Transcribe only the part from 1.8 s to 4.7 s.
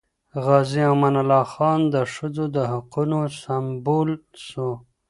د ښځو د حقونو سمبول سو.